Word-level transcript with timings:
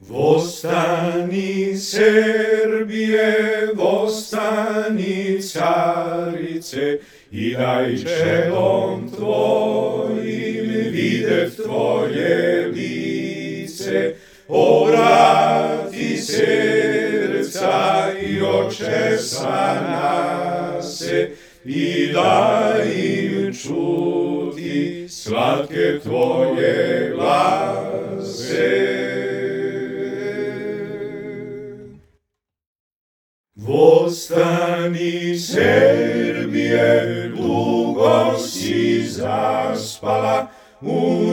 Vostani 0.00 1.76
Serbije, 1.76 3.68
vostani 3.74 5.42
carice, 5.42 6.98
i 7.30 7.54
daj 7.54 7.96
čelom 7.96 9.10
tvojim 9.16 10.92
videv 10.92 11.50
tvoje 11.64 12.66
lice, 12.74 14.14
obrati 14.48 16.16
srca 16.16 18.12
i 18.20 18.42
oče 18.42 19.18
sa 19.18 19.74
nase, 19.88 21.30
i 21.64 22.12
daj 22.12 22.92
im 22.94 23.54
čuti 23.54 25.08
slatke 25.08 26.00
tvoje 26.02 27.12
glase. 27.14 29.05
Vostani 33.56 35.34
Serbije, 35.38 37.30
dugo 37.36 38.36
si 38.38 39.02
zaspala, 39.08 40.46
u 40.82 41.32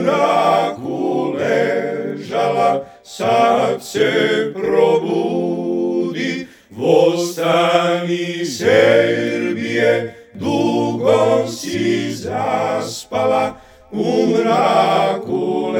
ležala, 1.36 2.84
sad 3.02 3.84
se 3.84 4.52
probudi. 4.54 6.46
Vostani 6.70 8.44
Serbije, 8.44 10.14
dugo 10.34 11.46
si 11.46 12.10
zaspala, 12.10 13.60
u 13.92 14.26
mraku 14.26 15.72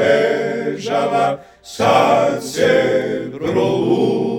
sad 1.63 2.45
se 2.45 3.31
probudi. 3.33 4.35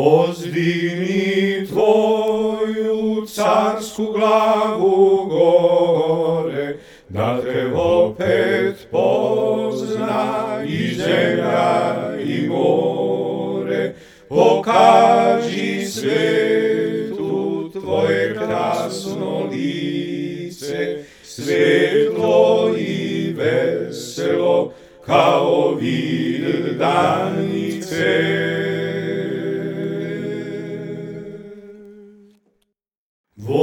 Воздвигни 0.00 1.66
Твою 1.66 3.26
царскую 3.26 4.12
главу 4.12 5.26
горе, 5.26 6.80
над 7.10 7.44
его 7.44 8.16
пет 8.16 8.78
позна 8.90 10.62
и 10.64 10.94
земля, 10.94 12.16
и 12.18 12.48
море. 12.48 13.96
Покажи 14.26 15.84
свету 15.86 17.70
Твое 17.70 18.32
красно 18.32 19.50
лице, 19.52 21.04
светло 21.22 22.72
и 22.74 23.34
весело, 23.36 24.72
као 25.04 25.74
вир 25.74 26.72
данице. 26.78 28.69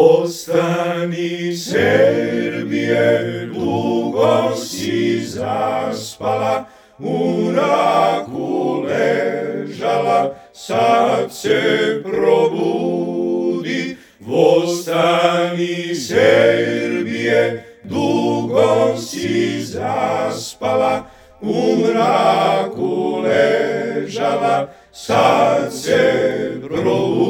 Vostani 0.07 1.51
Serbije, 1.51 3.49
dugo 3.53 4.55
si 4.55 5.19
zaspala, 5.19 6.65
u 6.99 7.51
mraku 7.51 8.83
ležala, 8.87 10.35
sad 10.53 11.31
se 11.31 12.01
probudi. 12.03 13.97
Vostani 14.19 15.95
Serbije, 15.95 17.63
dugo 17.83 18.97
si 18.97 19.61
zaspala, 19.61 21.03
u 21.41 21.75
mraku 21.75 23.21
ležala, 23.23 24.67
sad 24.91 25.73
se 25.73 26.51
probudi. 26.61 27.27